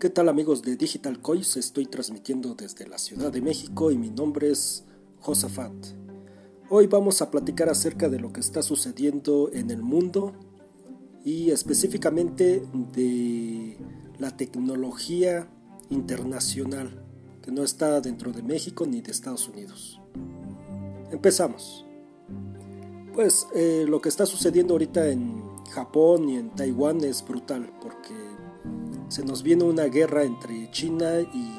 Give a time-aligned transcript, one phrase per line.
[0.00, 1.58] ¿Qué tal amigos de Digital Coins?
[1.58, 4.86] Estoy transmitiendo desde la Ciudad de México y mi nombre es
[5.18, 5.74] Josafat.
[6.70, 10.32] Hoy vamos a platicar acerca de lo que está sucediendo en el mundo
[11.22, 12.62] y específicamente
[12.94, 13.76] de
[14.18, 15.50] la tecnología
[15.90, 17.04] internacional
[17.42, 20.00] que no está dentro de México ni de Estados Unidos.
[21.12, 21.84] Empezamos.
[23.12, 28.29] Pues eh, lo que está sucediendo ahorita en Japón y en Taiwán es brutal porque
[29.10, 31.50] se nos viene una guerra entre China y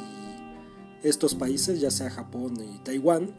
[1.04, 3.36] estos países, ya sea Japón y Taiwán.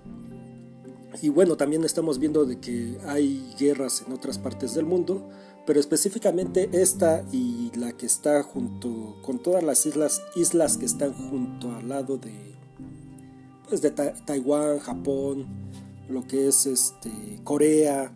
[1.22, 5.28] Y bueno, también estamos viendo de que hay guerras en otras partes del mundo,
[5.66, 11.14] pero específicamente esta y la que está junto con todas las islas, islas que están
[11.14, 12.54] junto al lado de,
[13.68, 15.46] pues de Taiwán, Japón,
[16.08, 17.10] lo que es este,
[17.44, 18.14] Corea,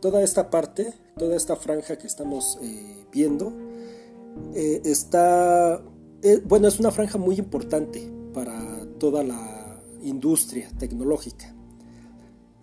[0.00, 3.52] toda esta parte, toda esta franja que estamos eh, viendo,
[4.54, 5.82] eh, está,
[6.22, 11.54] eh, bueno, es una franja muy importante para toda la industria tecnológica.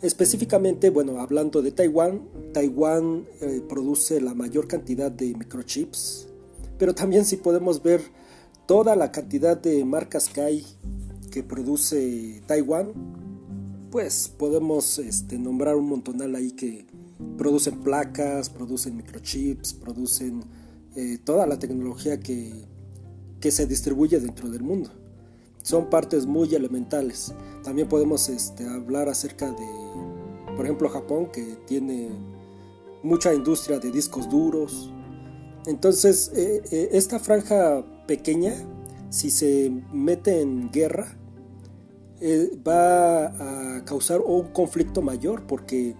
[0.01, 6.27] Específicamente, bueno, hablando de Taiwán, Taiwán eh, produce la mayor cantidad de microchips,
[6.77, 8.01] pero también si podemos ver
[8.65, 10.65] toda la cantidad de marcas que hay
[11.31, 12.91] que produce Taiwán,
[13.91, 16.85] pues podemos este, nombrar un montonal ahí que
[17.37, 20.43] producen placas, producen microchips, producen
[20.95, 22.51] eh, toda la tecnología que,
[23.39, 24.91] que, se distribuye dentro del mundo.
[25.63, 27.33] Son partes muy elementales.
[27.63, 29.67] También podemos este, hablar acerca de,
[30.55, 32.09] por ejemplo, Japón, que tiene
[33.01, 34.91] mucha industria de discos duros.
[35.65, 38.53] Entonces, eh, eh, esta franja pequeña,
[39.09, 41.17] si se mete en guerra,
[42.65, 45.93] va a causar un conflicto mayor porque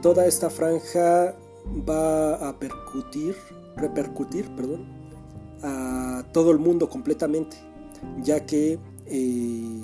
[0.00, 1.36] toda esta franja
[1.88, 3.34] va a percutir,
[3.76, 4.86] repercutir, perdón,
[5.62, 7.56] a todo el mundo completamente,
[8.22, 9.82] ya que, eh,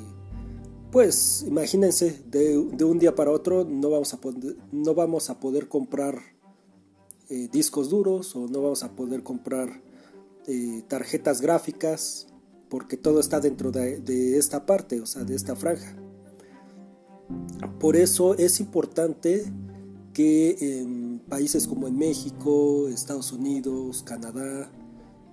[0.91, 5.69] pues, imagínense, de, un día para otro no vamos a poder, no vamos a poder
[5.69, 6.19] comprar
[7.29, 9.81] eh, discos duros o no vamos a poder comprar
[10.47, 12.27] eh, tarjetas gráficas,
[12.69, 15.97] porque todo está dentro de, de esta parte, o sea, de esta franja.
[17.79, 19.45] Por eso es importante
[20.13, 24.71] que en países como en México, Estados Unidos, Canadá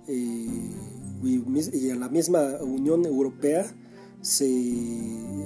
[0.08, 0.74] eh,
[1.22, 3.66] y, en la misma Unión Europea
[4.20, 4.46] se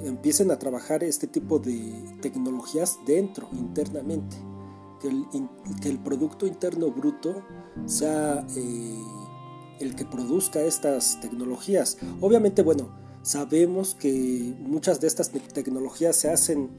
[0.07, 4.37] empiecen a trabajar este tipo de tecnologías dentro, internamente.
[4.99, 7.43] Que el, Producto Interno Bruto
[7.85, 8.97] sea eh,
[9.79, 11.97] el que produzca estas tecnologías.
[12.21, 12.89] Obviamente, bueno,
[13.23, 16.69] sabemos que muchas de estas tecnologías se hacen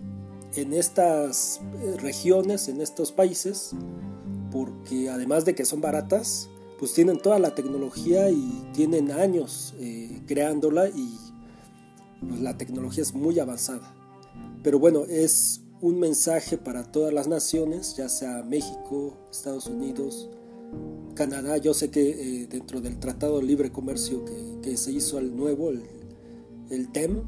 [0.55, 3.71] en estas eh, regiones, en estos países,
[4.51, 6.49] porque además de que son baratas,
[6.79, 11.17] pues tienen toda la tecnología y tienen años eh, creándola y
[12.21, 13.95] pues, la tecnología es muy avanzada.
[14.63, 20.29] Pero bueno, es un mensaje para todas las naciones, ya sea México, Estados Unidos,
[21.15, 21.57] Canadá.
[21.57, 22.11] Yo sé que
[22.43, 25.83] eh, dentro del Tratado de Libre Comercio que, se hizo el nuevo, el,
[26.71, 27.25] el TEM,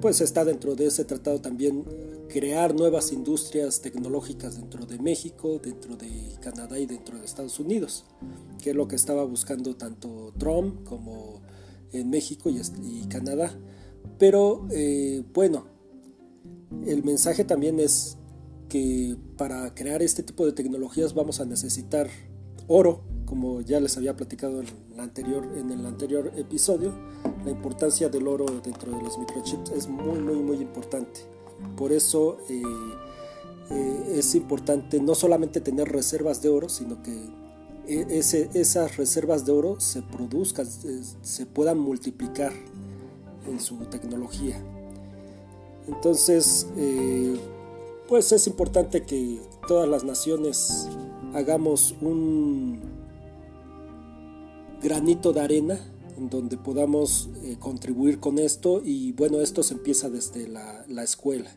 [0.00, 1.84] pues está dentro de ese tratado también
[2.28, 8.04] crear nuevas industrias tecnológicas dentro de México, dentro de Canadá y dentro de Estados Unidos,
[8.62, 11.42] que es lo que estaba buscando tanto Trump como
[11.92, 13.56] en México y, Canadá.
[14.18, 15.66] Pero eh, bueno,
[16.86, 18.18] el mensaje también es
[18.68, 22.08] que para crear este tipo de tecnologías vamos a necesitar
[22.66, 26.92] oro, como ya les había platicado en, el anterior episodio,
[27.44, 31.20] la importancia del oro dentro de los microchips es muy, muy, muy importante.
[31.76, 32.62] Por eso eh,
[33.70, 37.12] eh, es importante no solamente tener reservas de oro, sino que
[37.86, 38.18] e,
[38.54, 42.52] esas reservas de oro se produzcan, se puedan multiplicar
[43.46, 44.60] en su tecnología.
[45.86, 47.36] Entonces, eh,
[48.08, 49.38] pues es importante que
[49.68, 50.88] todas las naciones
[51.34, 52.80] hagamos un
[54.82, 60.10] granito de arena en donde podamos eh, contribuir con esto y bueno, esto se empieza
[60.10, 61.50] desde la, escuela.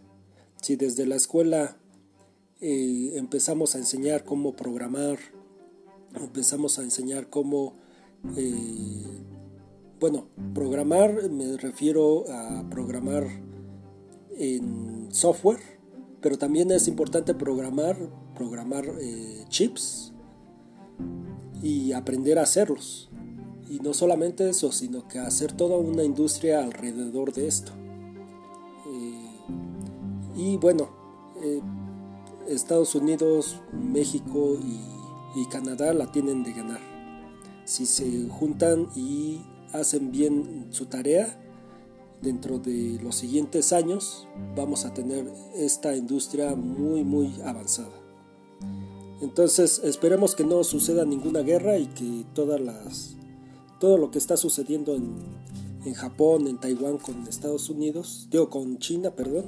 [0.62, 1.78] Si desde la escuela
[2.62, 5.20] eh, empezamos a enseñar cómo programar,
[6.16, 7.76] empezamos a enseñar cómo,
[8.36, 9.24] eh,
[10.00, 13.28] bueno, programar me refiero a programar
[14.38, 15.62] en software,
[16.22, 17.98] pero también es importante programar,
[18.36, 18.86] programar
[19.50, 20.14] chips
[21.62, 23.10] y aprender a hacerlos.
[23.70, 27.72] Y no solamente eso, sino que hacer toda una industria alrededor de esto.
[28.88, 29.28] Eh,
[30.36, 30.90] y bueno,
[31.44, 31.62] eh,
[32.48, 34.96] Estados Unidos, México y,
[35.52, 36.82] Canadá la tienen de ganar.
[37.64, 39.40] si se juntan y
[39.72, 41.40] hacen bien su tarea,
[42.22, 47.94] dentro de los siguientes años vamos a tener esta industria muy muy avanzada.
[49.22, 53.16] Entonces esperemos que no suceda ninguna guerra y que todas las,
[53.80, 55.16] todo lo que está sucediendo en,
[55.86, 59.46] en Japón, en Taiwán con Estados Unidos, digo con China, perdón,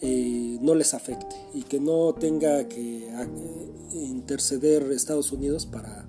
[0.00, 3.08] eh, no les afecte y que no tenga que
[3.92, 6.08] interceder Estados Unidos para,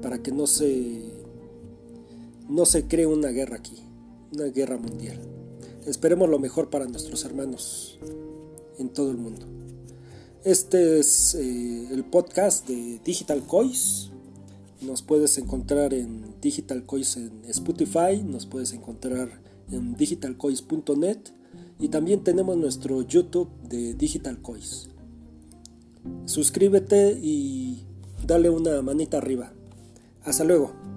[0.00, 1.12] para que no se,
[2.48, 3.76] no se cree una guerra aquí,
[4.32, 5.20] una guerra mundial.
[5.84, 7.98] Esperemos lo mejor para nuestros hermanos
[8.78, 9.46] en todo el mundo.
[10.44, 14.11] Este es eh, el podcast de Digital Coins.
[14.84, 19.40] Nos puedes encontrar en Digital Coins en Spotify, nos puedes encontrar
[19.70, 21.18] en digitalcoins.net
[21.78, 24.90] y también tenemos nuestro YouTube de Digital Coins.
[26.24, 27.84] Suscríbete y
[28.26, 29.52] dale una manita arriba.
[30.24, 30.91] Hasta luego.